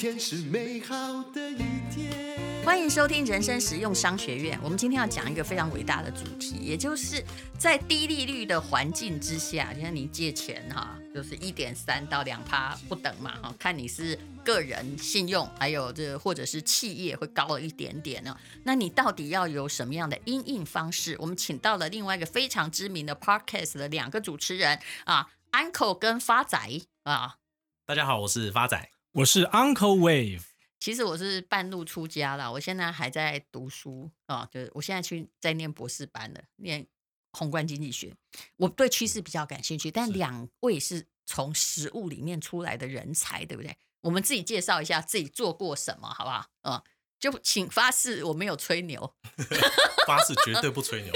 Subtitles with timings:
[0.00, 1.58] 天是美好的一
[1.94, 2.64] 天。
[2.64, 4.58] 欢迎收听人生实用商学院。
[4.62, 7.22] 我们今天要讲一个非常伟大的主题，也就是
[7.58, 18.34] 在低利率的环境之下，就像你借钱哈，就是一点三到两趴不等嘛哈，看你是个人信用，还有这或者是企业会高了一点点呢。
[18.64, 21.14] 那你到底要有什么样的因应方式？
[21.18, 26.58] 我们请到了另外一个非常知名的 Podcast 的两个主持人啊，Uncle 跟发仔
[27.02, 27.36] 啊。
[27.84, 30.42] 大家好，我是发仔，我是 Uncle Wave。
[30.78, 36.86] 其实我是半路出家了，我现在还在读书啊，就是我现在去在念博士班了，念
[37.32, 38.14] 宏观经济学。
[38.56, 43.76] 我对趋势比较感兴趣，但两位是从实物里面出来的人才，对不对？
[44.02, 46.46] 我们自己介绍一下自己做过什么，好不好？
[46.62, 46.80] 嗯，
[47.18, 49.12] 就请发誓我没有吹牛，
[50.06, 51.12] 发誓绝对不吹牛，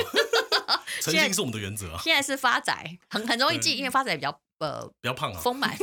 [1.00, 2.00] 诚信是我们的原则啊。
[2.02, 5.74] 现在是发仔，很很容易记，因为发仔比较呃比较胖啊，丰满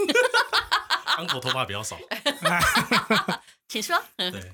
[1.17, 1.97] ，Uncle 头发比较少。
[3.67, 4.01] 请说。
[4.17, 4.53] 对，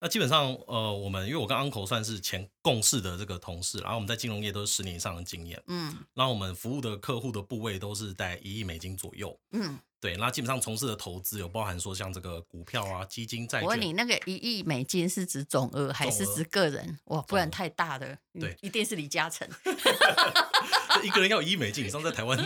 [0.00, 13.66] 那基本上，呃，我们因为我跟 Uncle 算是前共事的这个同事，然后我们在金融业都是十年以上的经验，嗯，然后我们服务的客户的部位都是在一亿美金左右，嗯，对，那基本上从事的投资有包含说像这个股票啊、基金、债券。
[13.66, 16.98] 我问你，那个一亿美金是指总额还是指个人？
[17.04, 19.48] 哇，不然太大的，对，一定是李嘉诚。
[21.02, 22.38] 一个人要一亿美金以上，在台湾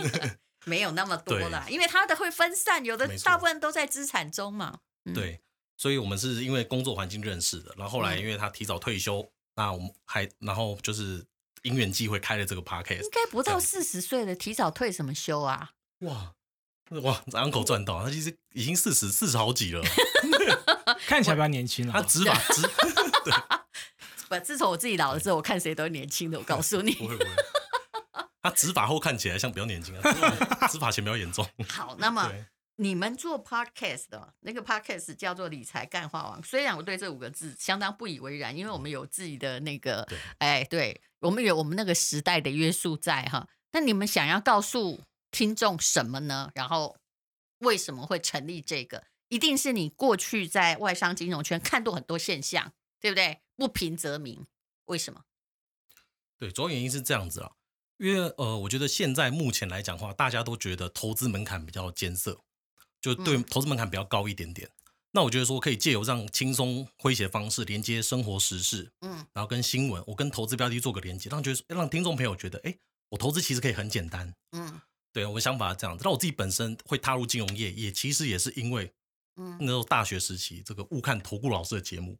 [0.67, 4.79] 没有那么多啦，因为他的会分散，有的大部分都在资产中嘛，
[5.15, 5.41] 对。
[5.79, 11.23] 所以，我们是因为工作环境认识的，然后后来因为他提早退休，嗯、那我们还然后就是
[11.61, 13.03] 因缘际会开了这个 podcast。
[13.03, 15.69] 应该不到四十岁的提早退什么休啊？
[16.01, 16.33] 哇
[17.03, 19.83] 哇，uncle 赚到，他其实已经四十四十好几了
[21.05, 21.93] 看起来比较年轻了。
[21.93, 22.61] 他执法执
[23.23, 23.33] 对，
[24.29, 26.39] 不，自从我自己老了之后，我看谁都年轻的。
[26.39, 27.29] 我告诉你，不会不会，
[28.47, 31.47] 他执法后看起来像比较年轻啊，执法前比较严重。
[31.69, 32.31] 好，那么。
[32.79, 43.49] 你们做 podcast 的那个 podcast 叫做理财干话王，虽然我对这五个字相当不以为然，因为我们有自己的那个，对哎，对我们有我们那个时代的约束在哈。
[43.71, 45.01] 那你们想要告诉
[45.31, 46.51] 听众什么呢？
[46.53, 46.95] 然后
[47.61, 49.05] 为什么会成立这个？
[49.29, 53.39] 一定是你过去在外商金融圈看到很多现象，对不对？
[53.55, 54.45] 不平则鸣，
[54.85, 55.23] 为什么？
[56.37, 57.53] 对，主要原因是这样子啊，
[57.97, 62.39] 因为呃，我觉得现在目前来讲的话，大家都觉得投资门槛比较艰涩。
[62.99, 72.75] 就对投资门槛比较高一点点，嗯、那我觉得说可以借由这样轻松诙谐的方式连接生活时事，嗯，然后跟新闻，我跟投资标的做个连接，让觉得让听众朋友觉得，哎，
[73.09, 74.81] 我投资其实可以很简单，嗯，
[75.13, 76.03] 对，我的想法是这样子。
[76.03, 78.91] 那我自己本身会踏入金融业，也其实也是因为。
[79.39, 82.17] 嗯，那时候大学时期，这个误看投顾老师的节目，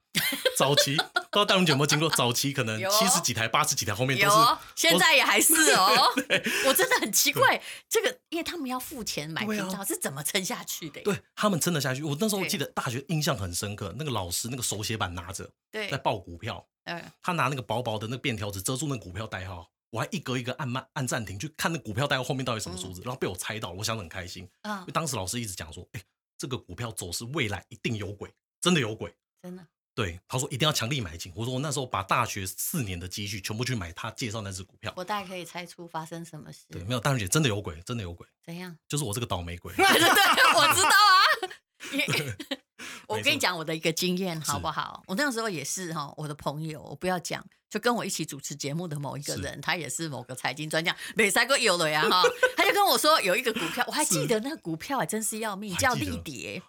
[0.56, 0.96] 早期
[1.27, 2.10] 不知道大龙姐有没有经过？
[2.10, 4.36] 早期可能七十几台、八十几台，后面都是，
[4.76, 6.12] 现在也还是哦。
[6.66, 11.00] 我真的很奇怪，这个因为他们要付钱买频道，是怎么撑下去的？
[11.02, 12.02] 对，他们撑得下去。
[12.02, 24.80] 我那时候记得大学印象很深刻，那个老师那个手写板拿着，对，在报股票，嗯，他拿那个薄薄的那个便条纸遮住那个股票代号，我还一格一格按慢按暂停去看那股票代号后面到底什么数字，然后被我猜到，我想得很开心啊。
[24.80, 26.02] 因为当时老师一直讲说，哎。
[26.40, 28.32] 这个股票走势未来一定有鬼，
[28.62, 29.12] 真的有鬼，
[29.42, 29.68] 真的。
[29.98, 31.34] 对，他说一定要强力买进。
[31.36, 34.94] 我说我那时候把大学四年的积蓄全部去买他介绍那只股票。
[34.96, 36.66] 我大概可以猜出发生什么事。
[36.70, 38.28] 对，没有，大学姐真的有鬼，真的有鬼。
[38.46, 38.78] 怎样？
[38.88, 39.74] 就是我这个倒霉鬼。
[39.76, 42.58] 对，我知道啊。
[43.08, 45.04] 我跟你讲我的一个经验好不好？
[45.08, 52.24] 我那个时候也是哈，我的朋友，我不要讲，就跟我一起主持节目的某一个人，他也是某个财经专家，没塞过有了呀哈。
[52.56, 56.62] 他就跟我说有一个股票，我还记得那个股票还真是要命，叫立蝶。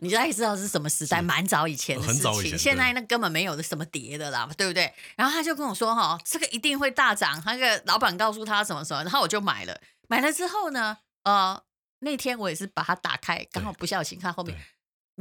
[0.00, 1.20] 你大概知道是什么时代？
[1.20, 4.92] 蛮早以前的事情，现在那根本没有的什么跌的啦，对不对？
[5.16, 7.42] 然后他就跟我说哈，这个一定会大涨。
[7.44, 9.80] 那个老板告诉他什么什么，然后我就买了。
[10.08, 11.60] 买了之后呢，呃，
[12.00, 14.56] 那天我也是把它打开，刚好不小心看后面。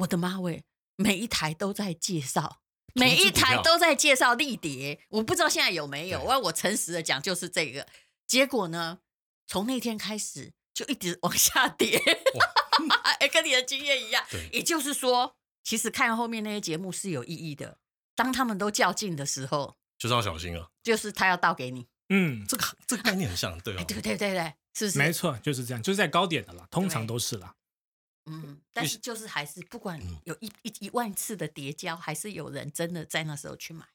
[0.02, 0.64] 我的妈喂！
[0.96, 2.62] 每一台都在介绍，
[2.94, 6.22] 每一台都在介绍立碟，我不知道现在有没有。
[6.22, 7.88] 我我诚实的讲，就是这个
[8.28, 9.00] 结果呢。
[9.48, 12.02] 从那天开始就一直往下跌，
[13.20, 14.24] 哎，跟你的经验一样。
[14.54, 17.78] 也就是说，其实看后面那些节目是有意义的。
[18.16, 20.70] 当他们都较劲的时候，就是要小心啊。
[20.82, 21.86] 就是他要倒给你。
[22.08, 24.98] 嗯，这个这个概念很像，对啊，对对对对，是不是？
[24.98, 27.54] 没错，就是这样，就是在高点的啦，通常都是啦。
[28.26, 33.86] 嗯，但是就是还是不管有一一一万次的叠加，还是有人真的在那时候去买。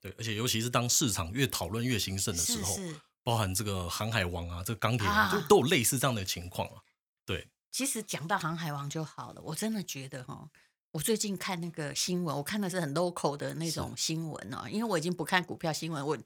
[0.00, 6.82] 对，而且尤其是当市场越讨论越兴盛的时候，是是包含这个航海王啊，这个钢铁啊，就都有类似这样的情况啊。
[7.24, 10.50] 对，其实讲到航海王就好了，我真的觉得哈，
[10.92, 16.18] 我最近看那个新闻，我看的是很 local 的那种新闻哦，因为我已经不看股票新闻，我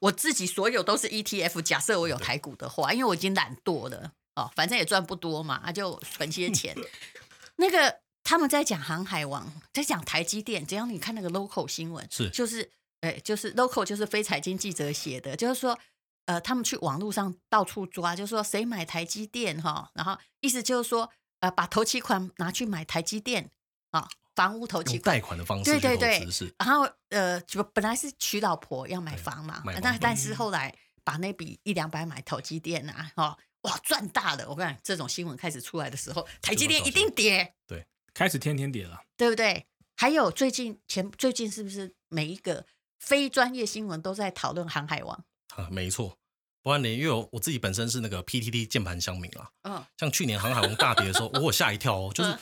[0.00, 1.60] 我自己所有都是 ETF。
[1.62, 4.12] 假设我有台股的话，因为我已经懒惰了。
[4.36, 6.76] 哦，反正也赚不多嘛，啊就存些钱。
[7.56, 12.30] 那个他们在讲航海王，在讲台积电，只要你看那个 local 新闻，是。
[12.30, 15.78] 就是，哎，就是 local 就是非财经记者写的，就是说，
[16.26, 21.10] 呃，他们去网络上到处抓，就是说谁买台积电哈，然后意思就是说，
[21.40, 23.50] 呃，把头期款拿去买台积电
[23.90, 26.28] 啊，房屋头期款贷款的方式，对对对，
[26.58, 30.34] 然后呃，就本来是娶老婆要买房嘛，但但是。
[30.34, 34.48] 后来把那笔一两百买投机电啊，哈，哇，赚大了！
[34.48, 37.84] 我跟你讲，这种新闻开始出来的时候，台积电一定跌，对。
[38.14, 39.66] 开始天天跌了，对不对？
[39.94, 42.64] 还有最近前最近是不是每一个
[42.98, 45.24] 非专业新闻都在讨论航海王？
[45.54, 46.16] 啊，没错。
[46.62, 49.50] 不然你，因为我我自己本身是那个 PTT 键盘乡民啊。
[49.64, 49.84] 嗯。
[49.98, 52.10] 像去年航海王大跌的时候， 我吓一跳哦。
[52.14, 52.32] 就是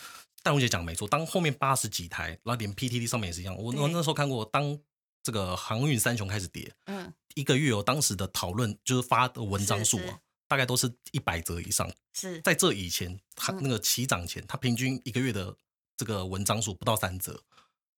[0.45, 3.57] 戴荣姐讲没错，当后面八十几台，然后连 PTT 上面也是一样。
[3.57, 4.79] 我我那时候看过，当
[5.25, 10.21] 这个航运三雄开始跌，嗯，一个月有当时的讨论就是发的文章数啊。
[10.55, 12.41] 大概都是一百折以上，是。
[12.43, 15.57] 在这以前，它那个起涨前，它平均一个月的
[15.97, 17.43] 这个文章数不到三折，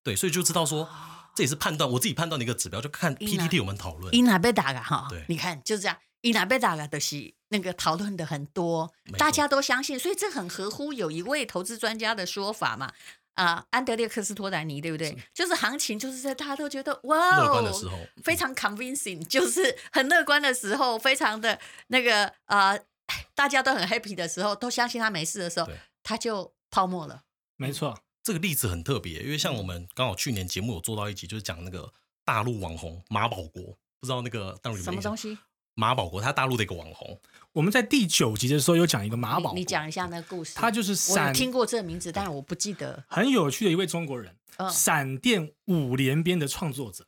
[0.03, 0.89] 对，所以就知道说，
[1.35, 4.15] 这也是判断我自己判断的一个指标，就看 PTT 有没有讨论。
[4.15, 12.95] 伊娜贝达哈，对，你看就是这样，伊娜贝达的是那个讨论的很多，大家都相信，所以这很合乎有一位投资专家的说法嘛。
[13.37, 15.09] 啊，安德烈克斯托兰尼，对不对？
[15.09, 22.87] 是就是行情，就是在大家都觉得哇，乐观的时候，非常 convincing， 就是很乐观的时候，非常的那个啊、呃，
[23.35, 25.69] 大家都很 happy 的时候，都相信他没事的时候，
[26.03, 27.23] 他就泡沫了。
[27.57, 31.93] 没错，这个例子很特别，因为像我们刚好去年节目有做到一集，就是讲那个
[32.25, 35.39] 大陆网红马保国，不知道那个大陆什么东西。
[35.77, 37.21] 马保国，他大陆的一个网红。
[37.53, 40.55] 我们在第九集的时候有讲一个马保国，你讲一下那个故事。
[40.55, 43.05] 他就是闪，我听过这个名字，但是我不记得。
[43.07, 44.35] 很有趣的一位中国人，
[44.73, 47.07] 闪电五连鞭的创作者。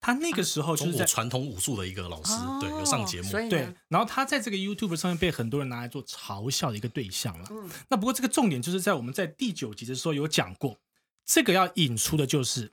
[0.00, 3.30] 他那个时候就是在传统武术的一个老师，对，有上节目。
[3.48, 7.48] 对，然后他在这个 YouTube 上面被很多人拿来做嘲笑的一个对象了。
[7.88, 10.76] 那不过这个重点就是在我们在第九集的时候有讲过，
[11.24, 12.72] 这个要引出的就是，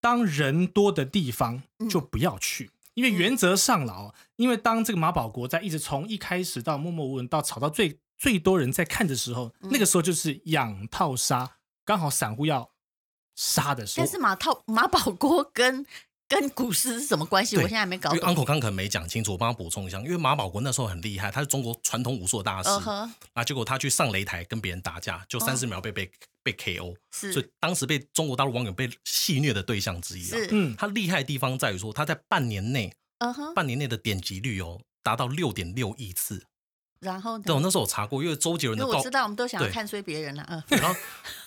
[0.00, 2.70] 当人多的地方就不要去。
[2.98, 12.72] 因为原则上了哦，因为当这个马保国在一直从一开始到默默无闻到炒到最最多人在看的时候，嗯、那个时候就是养套杀，刚好散户要
[13.36, 14.04] 杀的时候。
[14.04, 15.86] 但是马套马保国跟
[16.28, 17.56] 跟股市是什么关系？
[17.56, 18.18] 我现在还没搞懂。
[18.20, 19.98] Uncle 刚可能没讲清楚，我帮他补充一下。
[20.00, 22.68] 因为马保国那时候很厉害，他是中国传统武术的大师。
[22.68, 26.06] Uh huh、啊，结果他去上擂台跟别人打架，就三十秒被被。
[26.06, 26.12] Uh huh
[26.44, 30.38] 被 KO，是所以当时被中国大陆网友被戏虐的对象之一啊。
[30.38, 36.42] 是，嗯，他厉害的地方在于说，他在半年内，嗯哼，半年内的点击率哦达到六点六亿次。
[37.00, 40.62] 然后呢，对，我那时候我查过，因为周杰伦的，我知道我们都想要看衰别人了，嗯。
[40.80, 41.00] 然后，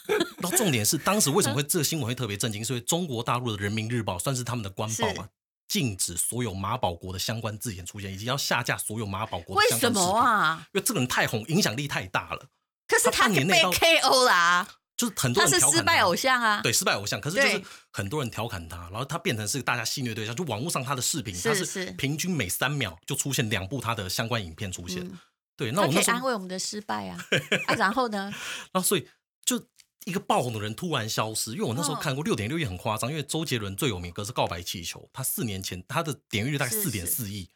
[0.08, 2.64] 然后重点是当时为什么会这个新闻会特别震惊？
[2.64, 5.28] 所以中国大陆的人民日报算是他们的官报嘛，
[5.68, 9.94] 禁止所有马保国的相关字眼出现，以及要下架所有马保国的相关。
[9.94, 10.68] 为什么啊？
[10.74, 12.48] 因为这个人太红，影响力太大了。
[12.88, 14.68] 可是他也被 KO 啦。
[14.98, 17.20] 就是很多人他，他是失败偶像啊，对，失败偶像。
[17.20, 17.62] 可是就是
[17.92, 20.36] 很多人调侃他，然后他变成是大家戏谑对象。
[20.36, 25.10] 就网络上他的视频，他是平均每三秒就出现两部他的相关影片出现。
[25.56, 27.18] 对，那我们可以安慰我们的失败啊。
[27.68, 28.32] 啊，然后呢？
[28.72, 29.08] 然后所以
[29.46, 29.68] 就。
[30.06, 37.48] 一个爆红的人突然消失，因为我那时候看过六点六亿很夸张，因为周杰伦最有名歌是《告白气球》，他四年前他的点阅率大概四点四亿，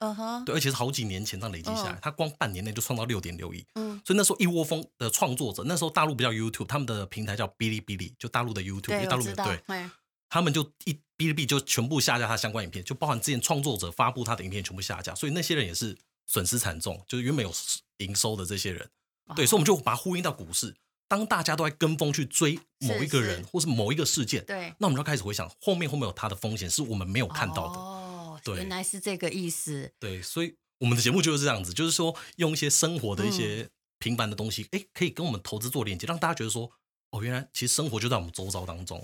[0.46, 3.66] 对，而且是好几年前这样累积下来，他光半年内就创造六点六亿，
[4.06, 9.90] 所以那时候一窝蜂的创作者，那时候大陆不叫 YouTube，他们的平台叫哔哩哔哩，就大陆的 YouTube，因为大陆对，
[10.30, 17.52] 他们就一哔哩哔哩就全部下架他相关影片，就包含之前创作者发布他的影片全部下架，所以那些人也是损失惨重，就是原本有
[17.98, 18.90] 营收的这些人，
[19.36, 20.76] 对，所以我们就把它呼应到股市。
[21.08, 27.80] 当大家都在跟风去追某一个人，是是或是某一个事件，对，那我们就开始回想后面会不会有它的风险，是我们没有看到的。
[27.80, 29.94] 哦，对，原来是这个意思。
[30.00, 36.72] 对，所以我们的节目就是这样子，就是说用一些生活的一些平凡的东西，哎、嗯，可以跟我们投资做连接，让大家觉得说，
[37.12, 39.00] 哦，原来其实生活就在我们周遭当中。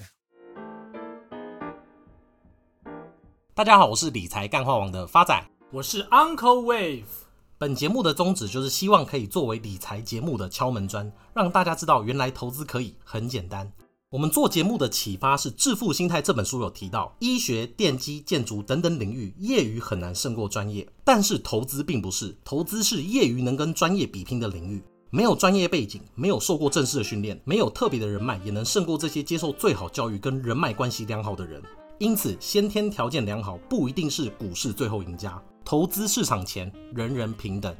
[3.53, 5.39] 大家好，我是理财干话王的发仔，
[5.71, 7.20] 我是 Uncle Wave。
[7.61, 13.71] 本节目的宗旨就是希望可以作为理财节目的敲门砖，让大家知道原来投资可以很简单。
[14.09, 24.81] 我们做节目的启发是《致富心态》这本书有提到，医学、电机、建筑等等领域，业余很难胜过专业，但是投资并不是，投资是业余能跟专业比拼的领域。
[25.11, 31.61] 没有专业背景，没有受过正式的训练，没有特别的人脉，也能胜过这些接受最好教育跟人脉关系良好的人。
[31.99, 35.39] 因此，先天条件良好不一定是股市最后赢家。
[35.63, 37.75] 投资市场前，人人平等。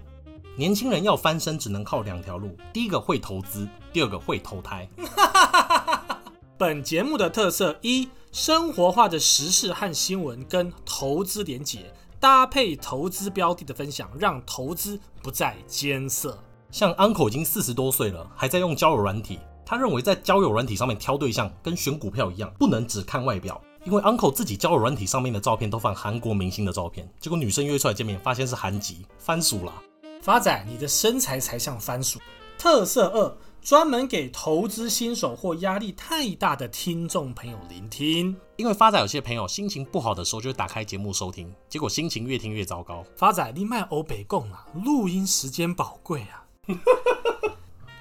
[0.56, 4.88] 年轻人要翻身，只能靠两条路：第一个会投资，第二个会投胎。
[6.58, 16.38] 本节目的特色一：生活化的时事和新闻跟投资连结，搭配投资标的的分享，让投资不再艰涩。
[16.70, 19.40] 像 Uncle 已经四十多岁了，还在用交友软体。
[19.66, 23.60] 他认为在交友软体上面挑对象跟选股票一样，不能只看外表。
[23.84, 29.74] 因为 Uncle 自己交友软体上面的照片都放韩国明星的照片，结果女生约出来见面，发现是韩籍番薯啦。
[30.22, 32.20] 发仔，你的身材才像番薯。
[32.60, 38.36] 特色二，专门给投资新手或压力太大的听众朋友聆听。
[38.56, 43.04] 因为发仔有些朋友心情不好的时候，就会打开节目收听，结果心情越听越糟糕。
[43.16, 46.46] 发仔，你卖欧北共啊，录音时间宝贵啊。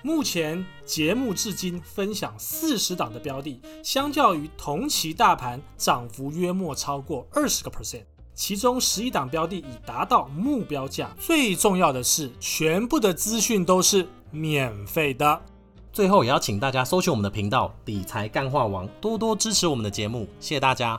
[0.02, 8.04] 目前节目至今分享四十档的标的，相较于同期大盘涨幅约莫超过二十个 percent，
[8.34, 11.14] 其中十一档标的已达到目标价。
[11.20, 15.42] 最重要的是，全部的资讯都是免费的。
[15.92, 20.98] 最后也要请大家搜寻我们的频道“理财干话王”，多多支持我们的节目，谢谢大家。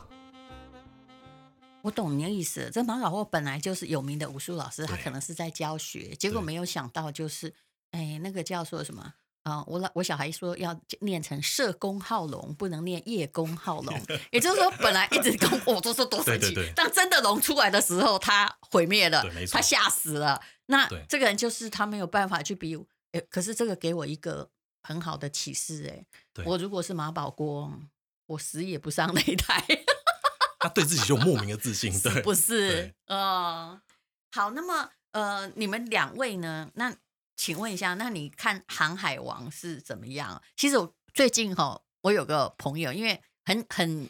[1.82, 7.56] 我懂你的意思，这马老货本来就是有名的武术老师，他可能是在教学，结果没有想到就是。
[7.92, 9.02] 哎，那个叫做什么
[9.44, 9.64] 啊、呃？
[9.68, 14.02] 我老我小孩说要念成社工好龙，不能念叶公好龙。
[14.32, 20.42] 也就是说，本来一直跟我都说多神奇，当真的龙出来的时候，他毁灭了，他吓死了。
[20.68, 22.78] 那这个人就是他没有办法去比。
[23.12, 24.50] 哎，可是这个给我一个
[24.84, 25.86] 很好的启示。
[25.90, 27.74] 哎，我如果是马保国，
[28.28, 29.62] 我死也不上擂台。
[30.62, 32.94] 他对自己就莫名的自信，对，是不是？
[33.08, 33.82] 嗯、呃，
[34.32, 36.70] 好，那么呃，你们两位呢？
[36.76, 36.96] 那
[37.36, 40.42] 请问一下，那你看《航海王》是怎么样？
[40.56, 44.10] 其实我最近哈，我有个朋友，因为很很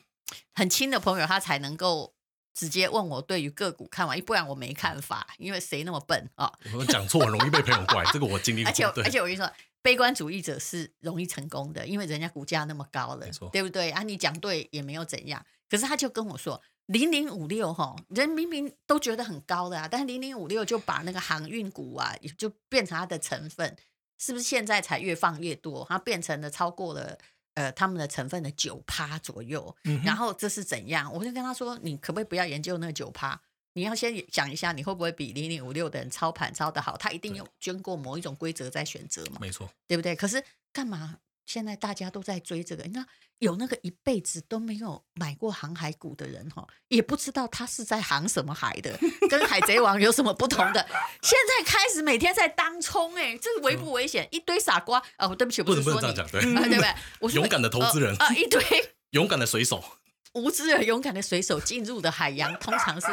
[0.54, 2.14] 很亲的朋友，他才能够
[2.54, 6.52] 直接问我对于个股看法，不然我没看法，因为谁那么笨啊？
[6.76, 8.70] 我讲错很容易被朋友怪，这个我经历 过。
[8.70, 9.50] 而且而且我跟你说，
[9.82, 13.92] 悲观主义者是容易成功的，因为人家股价那么高了，对不对？
[13.92, 16.62] 啊，你讲对也没有怎样，可是他就跟我说。
[16.88, 23.78] 零零五六哈，人明明都觉得很高的啊，但是零零五六就把那个航运股啊，就变成它的成分，
[24.18, 25.86] 是不是现在才越放越多？
[25.88, 27.18] 它变成了超过了
[27.54, 29.74] 呃他们的成分的九趴左右。
[30.04, 31.10] 然后这是怎样？
[31.14, 33.40] 我就跟他说，你可不可以不要研究那个九趴？
[33.74, 36.98] 你要先想一下，你会不会比零零五六的人操盘操得好？
[36.98, 39.38] 他一定有经过某一种规则在选择嘛？
[39.40, 40.14] 没错，对不对？
[40.14, 41.20] 可是干嘛？
[41.46, 43.06] 现在大家都在追这个，你看
[43.40, 48.98] 有那个一辈子都没有买过航海股的人哈，也不知道他是在航什么海的，
[49.30, 50.86] 跟海贼王有什么不同的。
[51.22, 54.28] 现在开始每天在当冲，哎，这个危不危险？
[54.32, 56.96] 一堆傻瓜哦，对不起，不能不能这样讲，对，对不对？
[57.20, 58.64] 我勇敢的投资人啊，一堆
[59.12, 59.84] 勇敢的水手，
[60.34, 63.08] 无知而勇敢的水手进入的海洋，通常是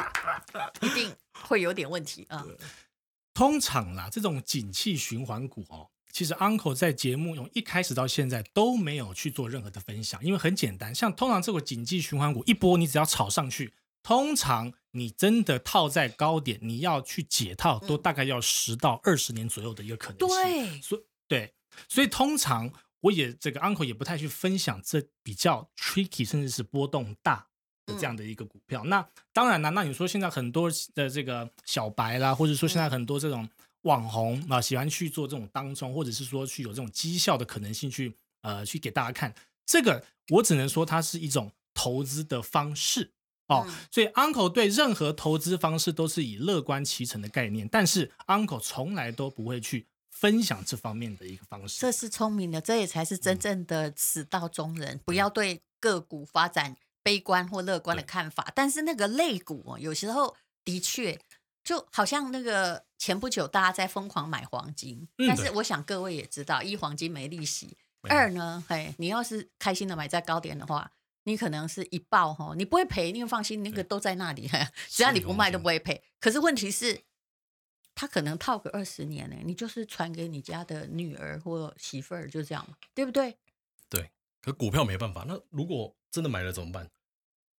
[0.82, 2.44] 一定会有点问题啊。
[3.32, 5.88] 通常啦，这种景气循环股哦。
[6.10, 13.72] 其实 Uncle 在节目从一开始到现在都没有去做任何的分享，因为很简单，像通常这个景气循环股一波，你只要炒上去，
[14.02, 20.28] 通常你真的套在高点，你要去解套，都大概要十到二十年左右的一个可能性。
[20.28, 21.54] 对，所以对，
[21.88, 27.46] 所以通常我也这个 Uncle 也不太去分享这比较 tricky 甚至是波动大
[27.86, 28.82] 的这样的一个股票。
[28.84, 33.48] 那当然了，那你说现在很多的这个小白啦，或者说现在很多这种。
[33.88, 39.34] 网红啊，喜欢去做这种当中，或者是说去有这种绩效的可能性去，呃去给大家看。
[39.64, 43.12] 这个我只能说它是一种投资的方式
[43.46, 43.64] 哦。
[43.66, 51.80] 嗯、所以 Uncle 对任何投资方式都是以乐观其成的概念，但是 Uncle 从来都不会去分享这方面的一个方式。
[51.80, 54.96] 这是聪明的，这也才是真正的死道中人。
[54.96, 61.18] 嗯、不要对个股发展悲观或乐观的看法，但是那个类股有时候的确。
[61.68, 67.76] 就好像那个前不久大家在疯狂买黄金，嗯、但是我想各位也知道，一黄金没利息，
[68.08, 70.90] 二呢，嘿，你要是开心的买在高点的话，
[71.24, 76.02] 你可能是一爆哈，你不会赔，你放心，那个都在那里，对只要你不卖都不会赔。
[76.18, 77.02] 可是问题是，
[77.94, 83.36] 他可能套个二十年呢，你就是传给你家的女儿或媳妇儿，就这样，对不对？
[83.90, 84.10] 对，
[84.40, 85.26] 可股票没办法。
[85.28, 86.88] 那如果真的买了怎么办？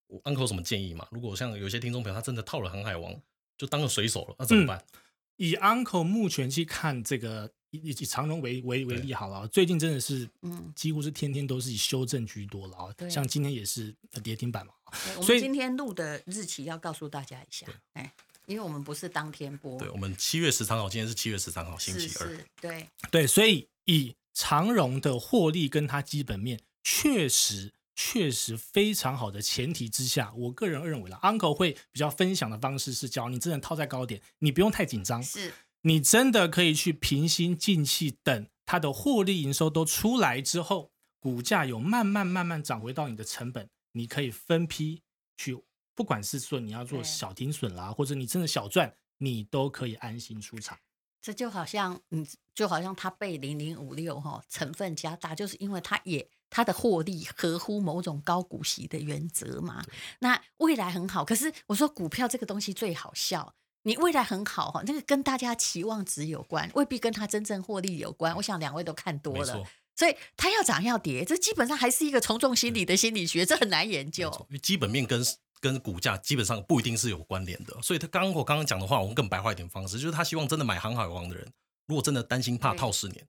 [0.07, 1.07] 我 Uncle 有什么建议嘛？
[1.11, 3.15] 如果像有些听众朋友他真的套了航海王。
[3.59, 4.79] 就当个水手了，那怎么办？
[4.79, 5.00] 嗯、
[5.37, 12.95] 以 Uncle 目前去看这个，以以长荣为为为例好了，最近真的是，嗯，几乎是天天都是以修正居多了啊。
[13.11, 14.73] 像今天也是跌停板嘛。
[15.21, 18.11] 所以今天录的日期要告诉大家一下，哎，
[18.47, 19.77] 因为我们不是当天播。
[19.79, 22.38] 对，我们七月十三号，今天是七月十三号，星期二。
[22.61, 27.73] 对对，所以以长荣的获利跟它基本面，确实。
[28.00, 45.02] 确实非常好的前提之下，我个人认为了，Uncle 会比较分享的方式是，教你真的套在高点，你不用太紧张，是你真的可以去平心静气等它的获利营收都出来之后，股价有慢慢慢慢涨回到你的成本，你可以分批
[45.37, 45.61] 去，
[45.97, 50.78] 不管是说你要做小停损啦，或者你真的小赚，你都可以安心出场。
[51.21, 52.25] 这就好像嗯，
[52.55, 59.85] 就好像他被零零五六哈成分加大，就是因为他也他的获利合乎某种高股息的原则嘛。
[60.21, 68.35] 那未来很好，可是我说股票这个东西最好笑，你未来很好哈，那个跟大家期望值有关，未必跟他真正获利有关。
[68.37, 69.64] 我想两位都看多了，
[69.95, 74.28] 所以他要涨要跌，这基本上还是一个从众心理的心理学，这很难研究。
[74.50, 75.25] 因为基本面跟。
[75.61, 81.52] 跟股价基本上不一定是有关联的，所以他刚刚我刚刚讲的话，我们更白话一点方式，就是他希望真的买航海王的人，
[81.88, 83.26] 如果真的担心怕套十年，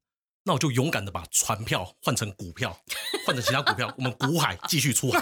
[0.49, 2.75] 那我就勇敢的把船票换成股票，
[3.23, 5.19] 换成其他股票，我们股海继续出海。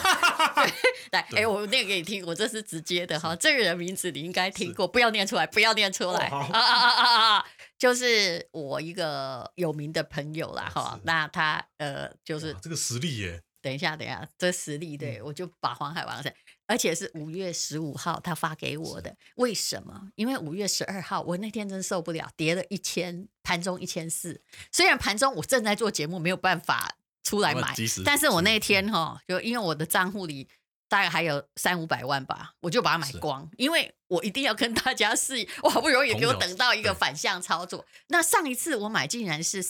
[1.12, 7.46] 来，哎、欸，我念给你听，我这是直接的哈，这个人名字你应该听过，不要念出来，不要念出来，啊啊啊啊啊！
[7.78, 13.42] 就是我一个有名的朋友啦哈，那他呃就是这个实力耶。
[13.62, 16.24] 等一下，等一下，这实力对、嗯、我就把黄海王
[16.68, 19.16] 而且是五月十五号他发给我的。
[19.36, 20.10] 为什么？
[20.16, 24.42] 因为五月十二号我那天真受不了，跌了一千，盘中一千四。
[24.72, 27.74] 虽然盘中我正在做节目，没有办法出来买，
[28.06, 30.48] 但是我那天哈，就因为我的账户里
[30.88, 35.48] 大概还有三五百万吧，我就把它买光，因为我一定要跟大家试。
[35.64, 37.86] 我好不容易给我等到一个反向操作。
[38.08, 39.66] 那上一次我买竟然是。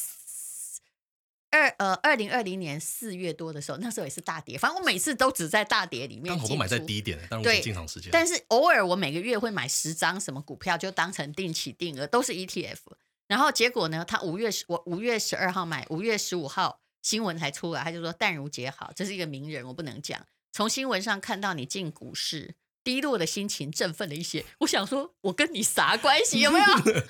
[1.50, 4.58] 二呃，二零二零年四月多的时候，那时候也是大跌。
[4.58, 6.28] 反正我每次都只在大跌里面。
[6.28, 8.10] 刚好都买在低点，但是经常时间。
[8.12, 12.78] 但是偶尔我每个月会买十张什么股票，就当成定期定额，都是 ETF。
[13.28, 20.26] 然后结果呢，他五月十我五月十二号买，五月十五号新闻才出来，他就说淡如姐好，这是一个名人，我不能讲。
[20.52, 24.44] 从新闻上看到你进股市，低落的心情振奋了一些。
[24.60, 26.40] 我想说，我跟你啥关系？
[26.42, 26.66] 有没有？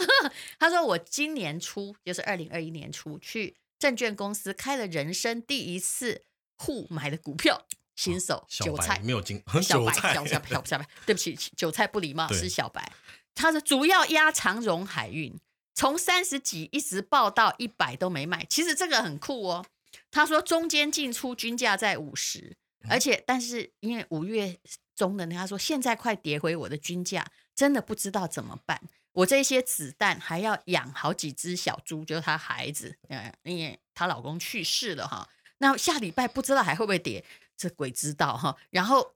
[0.59, 3.55] 他说我今年初，就是二零二一年初去。
[3.79, 6.23] 证券公司开了人生第一次
[6.55, 7.65] 户买的股票，
[7.95, 12.91] 新手韭菜没有金， 小白小白小小白，对不起，韭菜不礼貌是小白。
[13.35, 15.39] 他说主要压长荣海运，
[15.75, 18.45] 从三十几一直报到一百都没卖。
[18.49, 19.65] 其实这个很酷哦。
[20.09, 22.57] 他说中间进出均价在五十，
[22.89, 24.57] 而且但是因为五月
[24.95, 28.81] 中的他说现在快跌回我的均价，真的不知道怎么办。
[29.17, 35.27] 我这些子弹还要养好几只小猪，就是她孩子，嗯，因为她老公去世了哈。
[35.57, 37.25] 那下礼拜不知道还会不会跌，
[37.55, 38.55] 这鬼知道哈。
[38.69, 39.15] 然后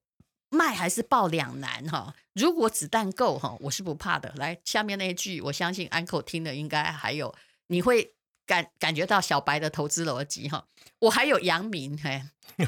[0.49, 2.15] 卖还是爆两难哈。
[2.33, 4.33] 如果子弹够哈，我是不怕的。
[4.37, 7.35] 来，下面那一句，我相信 Uncle 听的应该还有，
[7.67, 8.15] 你会
[8.51, 10.67] 感感觉到小白的投资逻辑哈。
[10.99, 12.21] 我还有阳明，嘿，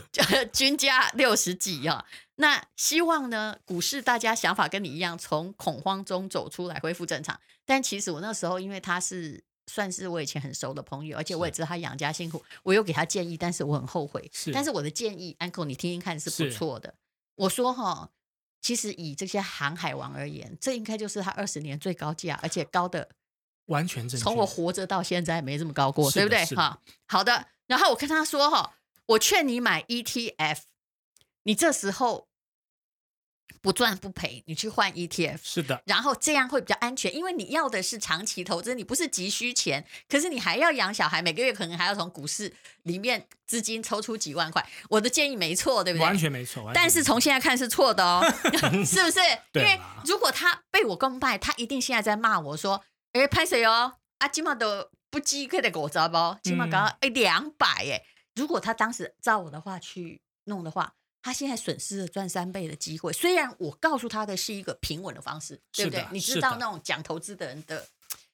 [0.54, 2.06] 均价六十几啊。
[2.36, 7.38] 那希望呢，股市大家想法跟你一样，从恐慌中走出来，恢复正常。
[7.66, 14.32] 但其实我那时候，因为他是算是我以前很熟的朋友，而且我也知道他养家辛苦，我有给他建议，但是我很后悔。
[14.34, 16.96] 是，但是我的建议，Uncle，你听听看是不错的。
[17.36, 18.10] 我说哈，
[18.62, 23.10] 其实以这些航海王而言，这应该就是他二十年最高价，而且高的
[23.68, 24.24] 完全正确。
[24.24, 26.46] 从我活着到现在没这么高过，对不对？
[26.56, 27.48] 哈，好的。
[27.68, 28.74] 然后我跟他说哈，
[29.08, 30.58] 我劝你买 ETF。
[31.46, 32.30] 你这时候
[33.62, 44.66] 不赚不赔，你去换 ETF，是的，然后这样会比较安全，因为你要的是长期投资，你不是急需钱，可是你还要养小孩，每个月可能还要从股市里面资金抽出几万块。
[44.90, 46.04] 我的建议没错，对不对？
[46.06, 48.24] 完全没错，但是从现在看是错的哦，
[48.86, 49.20] 是不是？
[49.56, 52.82] 因为如果他被我公败，他一定现在在骂我说
[53.14, 53.94] ：“哎，拍谁哦？
[54.20, 58.04] 啊，起码都不止给我招包，起码刚刚哎两百哎。
[58.36, 60.94] 如果他当时照我的话去弄的话。”
[61.26, 66.06] 他现在损失了赚三倍的机会，虽然我告诉他的是一个平稳的方式，对不对？
[66.12, 67.88] 你知道那种讲投资的人的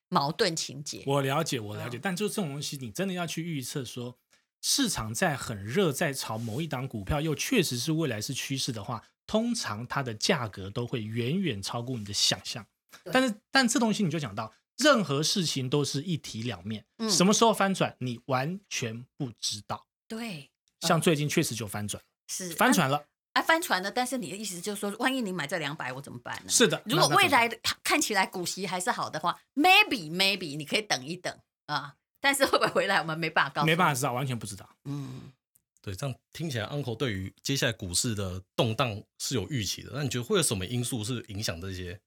[0.07, 1.03] 矛盾情节。
[1.05, 4.17] 我了解，我了解，但就是这种东西，你真的要去预测说，
[4.63, 12.65] 市场在很热，在炒某一档股票，又确实是未来是趋势的话，通常它的价格都会远远超过你的想象。
[13.13, 19.85] 但是，但这东西你就讲到，任何事情都是一体两面，嗯，什么时候翻转，你完全不知道。
[20.07, 20.49] 对，
[20.81, 22.01] 像最近确实就翻转。
[22.27, 23.91] 是翻船了，哎，翻船了。
[23.91, 26.49] 但是你的意思就是说，万一你买这两百，我怎么办呢？
[26.49, 27.49] 是的，如果未来
[27.83, 31.95] 看起来股息还是好的话，maybe maybe 你可以等一等啊。
[32.21, 34.69] 但是会不会回来，我们没办法告诉，没办法知道，完全不知道。
[34.85, 35.31] 嗯，
[35.81, 39.91] 对，这样听起来，Uncle 对于接下来股市的动荡是有预期的。
[39.93, 41.99] 那你觉得会有什么因素是影响这些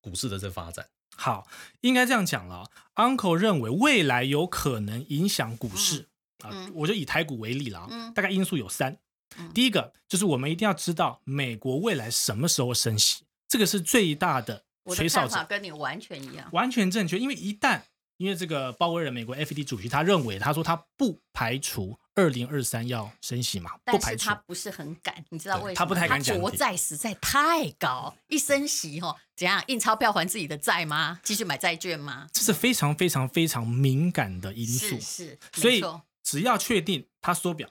[0.00, 0.88] 股市的这发展？
[1.16, 1.46] 好，
[1.80, 2.70] 应该这样讲了。
[2.94, 6.08] Uncle 认为未来有可能影响股市、
[6.44, 8.96] 嗯、啊，我就以台股为例了啊、嗯，大概因素有三。
[9.52, 15.44] 第一个就是我们一定要知道美国未来什么时候升息，这个是最大的吹哨者。
[15.48, 17.18] 跟你完全一样，完全正确。
[17.18, 17.82] 因为一旦
[18.18, 24.24] 因为这个鲍威尔美国 FED 主席他认为，他说他不排除二零二三要升息嘛，不排除。
[24.24, 25.74] 他不是很敢，你知道为什么？
[25.74, 26.38] 他不太敢讲。
[26.38, 31.20] 国债实在太高，一升息哈，怎样印钞票还自己的债吗？
[31.22, 32.26] 继续买债券吗？
[32.32, 34.98] 这是非常非常非常敏感的因素。
[34.98, 35.82] 是，是，所以
[36.22, 37.68] 只要确定他缩表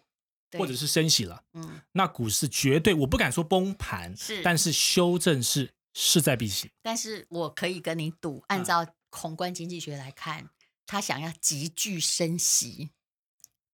[0.59, 6.69] 或者是升息了，嗯，那股市绝对我不敢说崩盘，是，但是修正是势在必行。
[6.83, 8.85] 但是我可以跟你赌，按照。
[9.15, 10.49] 宏观经济学来看，
[10.85, 12.91] 他想要急剧升息，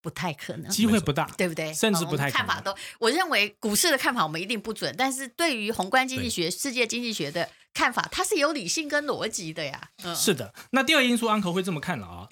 [0.02, 1.74] 不太可能，机会不大，对不对？
[1.74, 2.46] 甚至不太可能。
[2.46, 9.90] 看法都，我认为股市的看法我们一定不准，但是对于宏观经济学、世界经济学的看法，它是有理性跟逻辑的呀。
[10.04, 10.54] 嗯，是的。
[10.72, 12.30] 那第二因素，Uncle 会这么看了啊？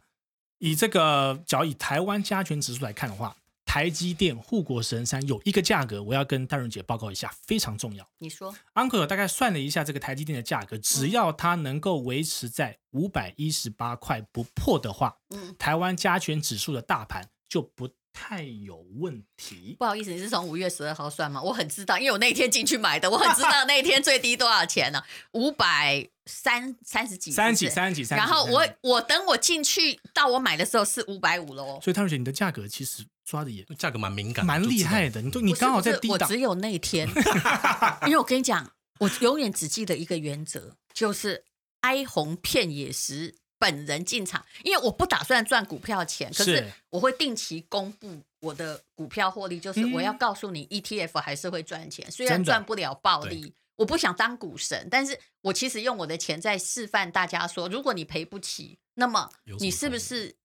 [0.60, 3.36] 以这个，只要以台湾加权指数来看的话。
[3.70, 8.04] 台积电护国神山有一个价格，我要跟戴润姐报告一下，非常重要。
[8.18, 17.88] 你说，Uncle 大概算了一下这个台积电的价格，只要它能够维持在五百一十八块不破的话，嗯，台湾加权指数的大盘就不
[18.20, 19.76] 太有问题。
[19.80, 21.42] 不好意思，你是从五月十二号算吗？
[21.42, 25.06] 我很知道，因为我那天进去买的，我很知道 那天最低多少钱呢、啊？
[25.32, 28.18] 五百三三十几，三十几，三十几，三。
[28.18, 31.80] 然后我我等我进去到我买的时候是五百五喽。
[31.82, 33.06] 所以淡如姐，你的价格其实。
[33.26, 35.22] 抓的也价格蛮敏感，蛮厉害的。
[35.22, 37.08] 你都你刚好在低档，我只有那天，
[38.08, 41.46] 因为我跟你讲，我永远只记得一个原则，就是
[41.82, 44.43] 哀鸿遍野时，本人进场。
[44.63, 53.54] 因为我不打算赚股票钱，可是我会定期公布我的股票获利，就是我要告诉你，ETF 还是会赚钱，虽然赚不了暴利。
[53.76, 60.36] 我不想当股神，但是我其实用我的钱在示范大家说，如果你赔不起，那么你是不是？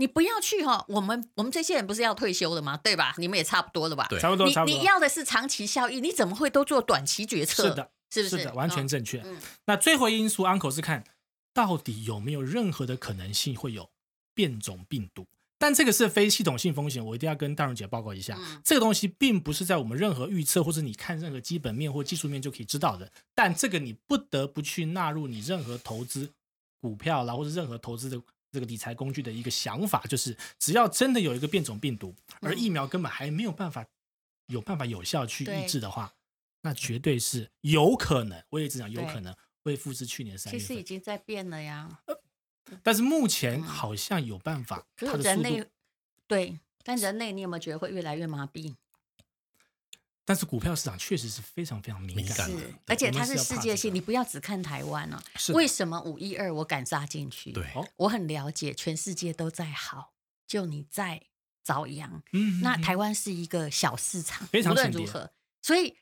[0.00, 2.76] 你不要去哈，我们我们这些人不是要退休了吗？
[2.76, 3.14] 对吧？
[3.18, 4.06] 你们也差不多了吧？
[4.08, 4.46] 对，差不多。
[4.46, 7.64] 你你要的是长期效益，你怎么会都做短期决策？
[7.64, 8.38] 是的，是不是？
[8.38, 9.20] 是的，完全正确。
[9.24, 11.02] 嗯，那最后因素，Uncle 是看
[11.58, 13.90] 到底有没有任何的可能性会有
[14.32, 15.26] 变种病毒，
[15.58, 18.36] 但这个是非系统性风险，我一定要跟大荣姐报告一下。
[18.38, 26.30] 嗯，这个东西并不是在我们任何预测或者你看任何基本面或技术面就可以知道的，但这个你不得不去纳入你任何投资
[26.80, 28.22] 股票啦，或者任何投资的。
[28.50, 33.84] 这个理财工具的一个想法就是，只要真的有一个变种病毒，而疫苗根本还没有办法
[34.46, 36.14] 有办法有效去抑制的话，
[36.62, 38.42] 那绝对是有可能。
[38.48, 39.36] 我也只讲有可能
[39.68, 40.58] 会复制去年三月。
[40.58, 42.00] 其实已经在变了呀，
[42.82, 44.86] 但是目前好像有办法。
[44.96, 45.64] 它的速度
[46.26, 48.74] 对，但人类你有没有觉得会越来越麻痹？
[50.24, 55.22] 但是股票市场确实是非常非常敏感的，而且它是世界性，你不要只看台湾啊。
[55.54, 57.50] 为什么五一二我敢杀进去？
[57.50, 60.12] 对，我很了解，全世界都在好，
[60.46, 61.22] 就你在
[61.62, 62.22] 遭殃。
[62.34, 65.96] 嗯，那台湾是一个小市场，无论如何，所以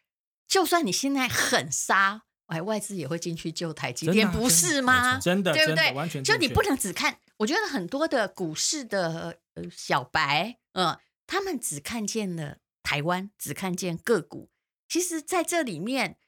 [0.48, 5.18] 就算你现在很杀，哎，外资也会进去救台积电，不是吗？
[5.18, 5.92] 真的，对不对？
[5.92, 7.18] 完全就你不能只看。
[7.38, 9.38] 我觉得很多的股市的
[9.70, 12.58] 小白，嗯，他们只看见了。
[12.82, 14.48] 台湾只看见个股，
[14.88, 16.18] 其实在这里面，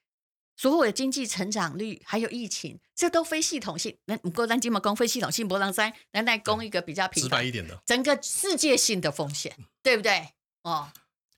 [0.57, 3.97] 所有的经济成长率还有疫情，这都非系统性。
[4.07, 10.31] 那不过咱今嘛讲非系统性，波浪三咱来攻一个比较平直白一点的，整个世界性的风险，对不对？
[10.65, 10.91] 哦，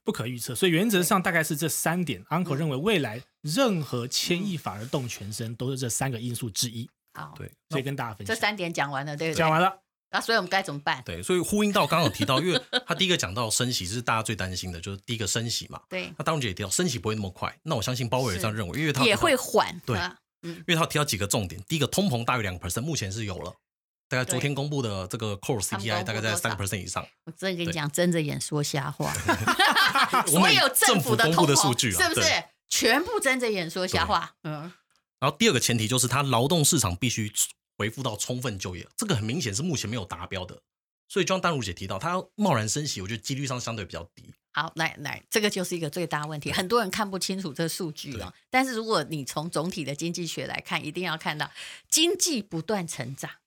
[0.03, 0.53] 不可预测。
[0.55, 2.23] 所以原则上大概是这三点。
[2.25, 6.89] Uncle 认为未来任何牵一发而动全身，都是这三个因素之一。
[7.13, 8.35] 好，对，所以跟大家分享。
[8.35, 9.37] 这三点讲完了，对不对？
[9.37, 9.79] 讲完了。
[10.13, 11.01] 那、啊、所以我们该怎么办？
[11.05, 15.81] 对，所以呼应到刚刚有提到，因为他第一个讲到升息，是大家最担心的，就是第一个升息嘛。
[15.87, 16.13] 对。
[16.17, 17.53] 那淡如姐也提到，升息不会那么快。
[17.63, 19.79] 那我相信鲍威尔这样认为，因为他也会缓。
[19.85, 19.97] 对，
[20.41, 23.53] 嗯，因为他提到几个重点，第一个通膨大于两个 percent，目前是有了，
[24.11, 27.07] 大概昨天公布的这个 core CPI 大概在三个 percent 以上。
[27.23, 29.13] 我真的跟你讲，睁着眼说瞎话。
[30.27, 32.29] 所有政府的公布的数据是不是
[32.67, 34.35] 全部睁着眼说瞎话？
[34.43, 34.69] 嗯。
[35.21, 37.31] 然后第二个前提就是，它劳动市场必须
[37.77, 40.61] 恢复到充分就业，这个很明显是目前没有达标的。
[41.07, 44.33] 所以，就像丹如姐提到，它要贸然升息，我觉得几率上相对比较低。
[44.51, 48.33] 好，来来，这个就是一个最大问题，很多人看不清楚这个数据啊。
[48.49, 51.49] 但是，如果你从总体的经济学来看，一定要看到
[51.87, 53.37] 经济不断成长，是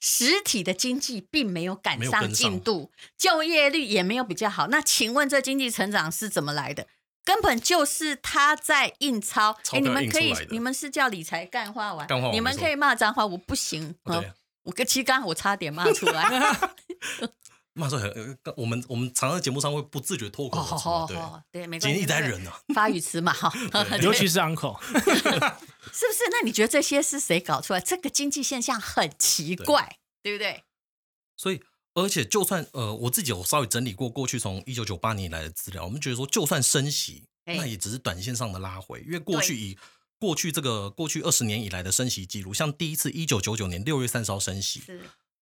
[0.00, 4.68] 实体的经济并没有赶上进度，就业率也没有比较好。
[4.68, 6.86] 那请问，这经济成长是怎么来的？
[7.24, 9.56] 根本就是他在印钞。
[9.72, 13.94] 哎，你们可以，你们是叫理财干话玩，话你们可以骂脏话，我不行。
[14.04, 14.24] 哦
[14.62, 16.24] 我跟其实刚刚我差点骂出来，
[17.72, 18.12] 骂出来。
[18.56, 21.16] 我们我们常常在节目上会不自觉脱口而出，对
[21.52, 22.00] 对，没关系。
[22.00, 23.52] 一代人呢，发语词嘛，哈，
[24.02, 24.76] 尤其是 uncle，
[25.92, 26.24] 是不是？
[26.30, 27.80] 那你觉得这些是谁搞出来？
[27.80, 30.64] 这个经济现象很奇怪，对不对？
[31.36, 31.60] 所以，
[31.94, 39.78] 而且就算呃，我自己有稍微整理过过去从一九九八年以来的资料，我们觉得说，就算升息，那也只是短线上的拉回，因为过去以。
[40.18, 44.82] 过去这个过去二十年以来的升息记录，像第一次一九九九年六月三十号升息，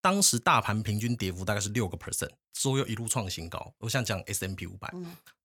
[0.01, 3.71] 当时大盘平均跌幅大概是六个 percent，之后又一路创新高。
[3.77, 4.91] 我想讲 S M P 五百。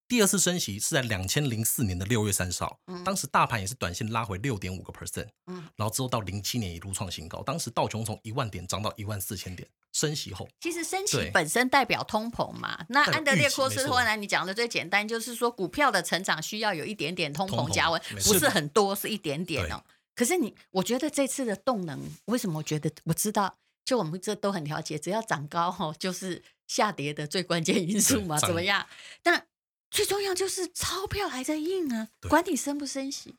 [0.09, 5.29] 嗯第二次升息是在两千零四年的六月三十号，当时大盘也是短线拉回六点五个 percent，
[5.77, 9.68] 然后之后到零七年一路创新高，当时道琼从一万点涨到一万四千点。
[9.90, 12.85] 升息后，其实升息本身代表通膨嘛。
[12.90, 19.83] 那安德烈科斯托兰，你讲的最简单，就是说股票的成长需要有一点点通膨加温，不是很多，是一点点哦。
[20.14, 28.87] 可是你，我觉得这次的动能，为什么我觉得我知道，就我们这都很了解，只要涨高哈，就是下跌的最关键因素嘛，怎么样？
[29.23, 29.47] 但
[29.90, 33.35] 最重要就是钞票还在印啊，管你升不升息。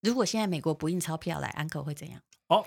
[0.00, 2.20] 如果现在美国不印钞票来，安可会怎样？
[2.48, 2.64] 哦，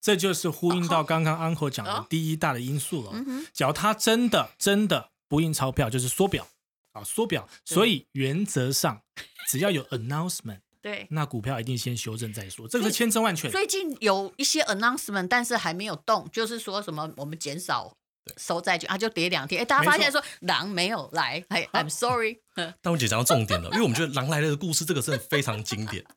[0.00, 3.12] 这就是呼应到刚刚安可讲的第一大的因素了。
[3.52, 6.48] 只要他真的真的不印钞票，就是缩表
[6.92, 7.48] 啊，缩表。
[7.64, 9.02] 所以原则上，
[9.50, 12.66] 只要有 announcement， 对，那股票一定先修正再说。
[12.68, 13.50] 这个是千真万确。
[13.50, 17.96] 最近有一些 announcement，但是还没有动，就是说什么我们减少。
[18.36, 19.62] 收债券啊，就跌两天。
[19.62, 22.40] 哎，大家发现说狼没有来，哎，I'm sorry。
[22.82, 26.04] 但我姐讲到重点了，因为我们觉得狼来了的故事，这个真的非常经典。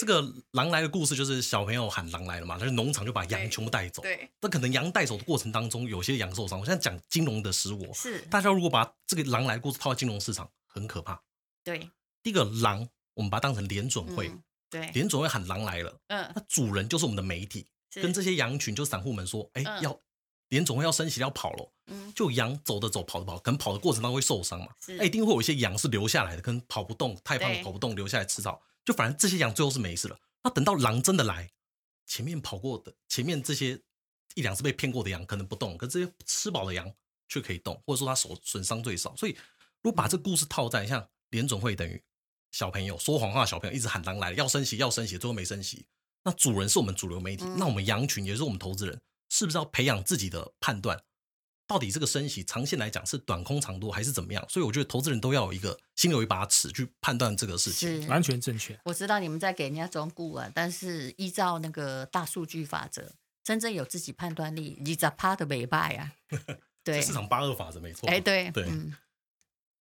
[0.00, 4.02] 这个狼来的故事就是小朋友喊狼来了嘛，但是农场就把羊全部带走。
[4.02, 6.58] 对，那可能羊带走的过程当中，有些羊受伤。
[6.58, 11.22] 我现在讲金融的失误，是大家如果把这个狼来的故事套到金融市场，很可怕。
[11.62, 11.88] 对，
[12.24, 14.32] 第一个狼，我们把它当成联准会，
[14.68, 17.68] 对，联准会喊狼来了，嗯，那主人就是我们的媒体，
[18.02, 19.96] 跟这些羊群，就散户们说，哎，要。
[20.48, 21.72] 连总会要升息要跑了，
[22.14, 30.18] 就羊走的走，跑的跑，可能跑的过程当中会受伤嘛，哎，一定会有一些羊是留下来的，可能跑不动，太胖跑不动，留下来吃草，就反正这些羊最后是没事了。
[30.42, 31.50] 那等到狼真的来，
[32.06, 33.80] 前面跑过的，前面这些
[34.34, 36.92] 一两次被骗过的羊可能不动，可这些吃饱的羊
[37.28, 39.16] 却可以动，或者说它受损伤最少。
[39.16, 39.32] 所以
[39.82, 42.00] 如果把这个故事套在像联总会等于
[42.52, 45.86] 小朋友说谎话，小朋友一直喊狼来了，要升息要升息，最后没升息，
[46.22, 49.00] 那主人是我们主流媒体，那我们羊群也是我们投资人。
[49.28, 51.02] 是不是要培养自己的判断？
[51.66, 54.46] 到底这个升息长线来讲是短空长多还是怎么样？
[54.50, 58.78] 所以我觉得投资人都要有一个心里有一把尺去判断这个事情，是完全正确。
[58.84, 66.12] 我知道你们在给人家忠告啊，但是依照那个大数据法则，真正有自己判断力，你咋怕的没败啊？
[66.84, 68.06] 对，市场八二法则没错。
[68.10, 68.64] 哎，对对。
[68.64, 68.94] 嗯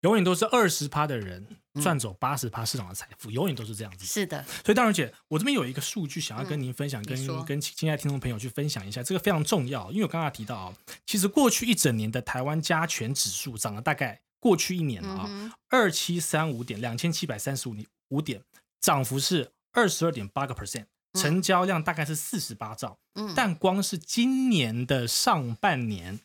[0.04, 1.46] 永远都是二十趴的人
[1.82, 4.06] 赚走八十趴市场的财富，永远都是这样子。
[4.06, 9.90] 是的，所以大荣姐，我这边有一个数据想要跟您分享，跟跟亲爱听众朋友去分享一下，这个非常重要。
[9.92, 10.74] 因为我刚刚提到啊，
[11.06, 17.76] 其实过去一整年的台湾加权指数涨了大概过去一年了啊，二七三五点，两千七百三十五
[18.10, 18.42] 五点，
[18.82, 22.98] 涨幅是二十二点八个 percent，成交量大概是四十八兆。
[23.34, 26.20] 但光是今年的上半年。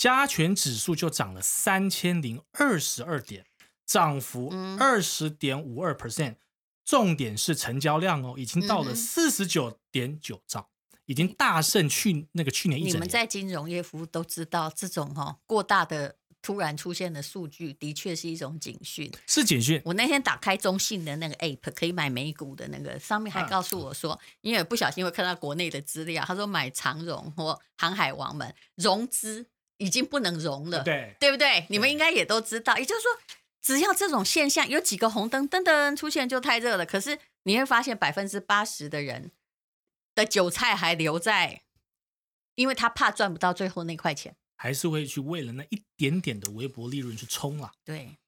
[0.00, 3.44] 加权指数就涨了三千零二十二点，
[3.84, 6.36] 涨幅二十点五二 percent。
[6.86, 10.70] 重点是成交量哦，已经到了四十九点九兆，
[11.04, 12.94] 已经大胜去那个去年一整年。
[12.94, 19.12] 你们在金融业服务都知道，这种哈过大的突然出现的数据，的确是一种警讯。
[19.26, 19.82] 是警讯。
[19.84, 29.48] 我那天打开中信的那个 app，可以买美股的那个，上面还告诉我说，因为不小心会看到国内的资料，他说买长荣或航海王们融资。
[29.80, 31.66] 已经不能融了，对，对不对？
[31.70, 33.10] 你们应该也都知道，也就是说，
[33.62, 36.84] 只要这种现象有几个红灯噔噔出现，就太热了。
[36.84, 39.32] 可是你会发现，百分之八十的人
[40.14, 41.62] 的韭菜还留在，
[42.56, 47.72] 因为他怕赚不到最后那块钱，还是会去为了那一点点的微薄利润去冲了。
[47.82, 48.18] 对，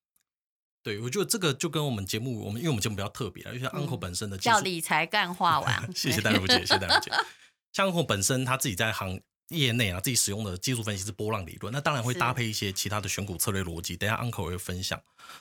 [0.83, 7.12] 对，我觉得这个就跟我们节目，我们因为我们节目比较特别啊，就像 Uncle 本身的叫理财干话王， 谢谢淡如姐，谢谢淡如姐。
[7.73, 9.21] 像 Uncle 本身他自己在行。
[9.53, 13.97] 业内啊，自己使用的技术分析是波浪理论，那当然会搭配一些其他的选股策略逻辑。
[13.97, 15.01] 等下 Uncle 会分享。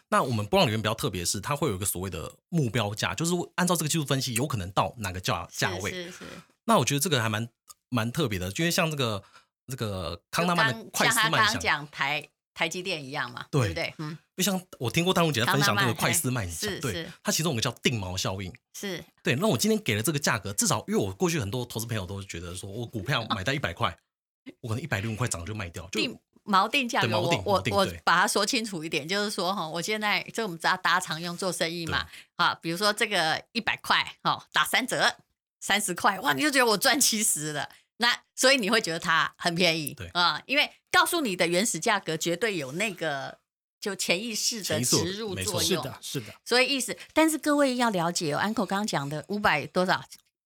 [0.10, 5.92] 那我们波浪理论比较特别是，它会有一个所谓的目标价，就是按照这个技术分析，有可能到哪个价价位。
[5.92, 6.26] 是是，是。
[6.66, 7.48] 那我觉得这个还蛮
[7.90, 9.24] 蛮特别的，因为像这个
[9.68, 12.28] 这个康纳曼的快思慢想，讲台
[12.62, 13.94] 台积电一样嘛，对，对不对？
[13.98, 14.16] 嗯。
[14.38, 19.36] 就像我听过大陆姐在分享这个快思慢想，对，它其中有个叫定锚效应，是对。
[19.36, 23.98] 那我今天给了这个价格，至少因为我过去很多投资朋友都觉得说，我股票买在一百块。
[24.62, 27.20] 我可能一百零五块涨就卖掉，就定锚定价格。
[27.20, 35.16] 我我我把它说清楚一点，就是说哈，我现在这我们大家常用做生意嘛，啊，比如说这个一百块，哈，打三折
[35.60, 37.70] 三十块，哇，你就觉得我赚七十了，
[38.02, 43.40] 那所以你会觉得它很便宜，对啊，因为告诉你的原始价格绝对有那个
[43.80, 46.34] 就潜意识的植入作用，是的，是的。
[46.44, 50.04] 所以意思，但是各位要了解哦，Uncle 刚刚讲的五百多少？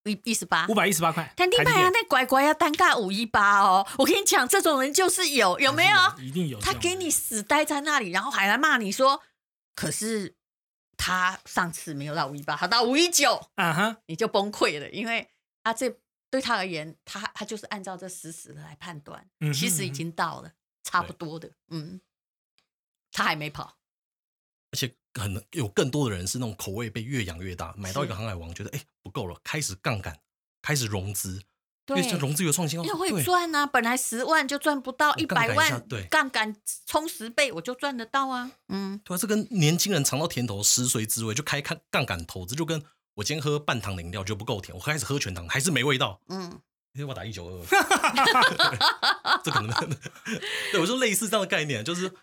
[0.08, 1.34] 一一十八，五百一十八块。
[1.36, 3.84] 但另外啊，那乖乖要单价五一八哦。
[3.98, 5.98] 我跟你讲，这种人就是有，有没有？
[6.20, 6.60] 一定有。
[6.60, 9.24] 他给你死待在那里，然后还来骂你说，
[9.74, 10.36] 可是
[10.96, 15.28] 他上次没有到五一八，他到五一九，啊哈，你就崩溃了，因为
[15.64, 15.90] 他这
[16.36, 20.52] 对他而言，他他就是按照这死死的来判断，嗯其实已经到了，
[20.84, 22.02] 差不多的，嗯，
[23.10, 23.78] 他还没跑，
[24.72, 30.20] 而且可能有更多的人是那种口味被越养越大，买到一个航海王，觉得哎不够了，开始杠杆，
[30.62, 31.42] 开始融资，
[31.86, 36.54] 对，融资有创新，因为会赚啊，本来十万就赚不到一百万，对，杠杆
[36.86, 42.84] 充十倍我就赚得到啊，嗯，对啊，这跟年轻人尝到甜头，食髓知味，就开看杠杆投资，就跟。
[43.16, 46.22] 我今天喝半糖的饮料就不够甜，我开始喝全糖还是没味道。
[46.28, 46.50] 嗯，
[46.94, 47.66] 今天我打一九二，
[49.44, 49.72] 这可能
[50.72, 52.14] 对我说类似这样的概念，就是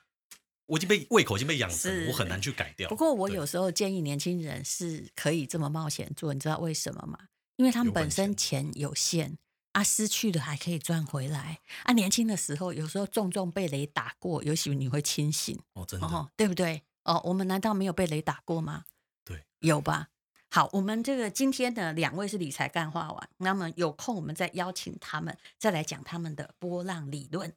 [0.66, 2.88] 我已经被胃口已经被养成，我很难去改掉。
[2.88, 7.18] 不过我有时候建议年轻人是可以这么冒险做，你知道为什么吗？
[7.56, 9.38] 因为他们本身钱有限
[9.72, 11.92] 啊，失去的还可以赚回来啊。
[11.94, 16.82] 年轻的时候有时候重重被雷打过，也许你会清醒哦，真的，哦，对不对？
[17.04, 18.84] 哦，我们难道没有被雷打过吗？
[19.24, 20.08] 对，有吧。
[20.54, 27.54] 好，我们这个今天的两位是理财干话王，那么有空我们再邀请他们，再来讲他们的波浪理论。